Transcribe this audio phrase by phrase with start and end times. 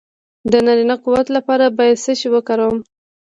[0.51, 2.77] د نارینه قوت لپاره باید څه شی وکاروم؟